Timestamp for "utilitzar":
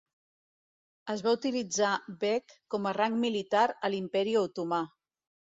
1.37-1.91